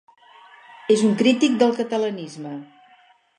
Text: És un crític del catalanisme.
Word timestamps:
És 0.95 1.03
un 1.09 1.13
crític 1.19 1.59
del 1.65 1.75
catalanisme. 1.81 2.55